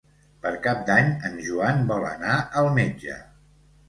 Per 0.43 0.51
Cap 0.61 0.79
d'Any 0.85 1.11
en 1.29 1.35
Joan 1.47 1.83
vol 1.91 2.05
anar 2.13 2.39
al 2.63 2.71
metge. 2.79 3.19